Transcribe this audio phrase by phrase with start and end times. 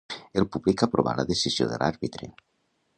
[0.41, 2.33] El públic aprovà la decisió de l'àrbitre.